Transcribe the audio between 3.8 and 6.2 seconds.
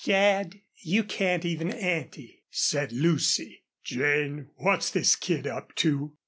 "Jane, what's this kid up to?"